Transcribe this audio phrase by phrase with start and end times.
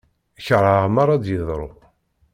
[0.45, 1.69] Kerheɣ mara d-yeḍru.